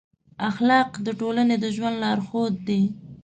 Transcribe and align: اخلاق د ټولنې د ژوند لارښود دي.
اخلاق 0.49 0.89
د 1.05 1.07
ټولنې 1.19 1.55
د 1.59 1.65
ژوند 1.75 1.95
لارښود 2.03 2.53
دي. 2.67 2.81